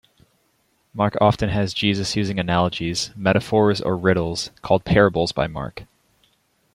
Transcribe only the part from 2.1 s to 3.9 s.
using analogies, metaphors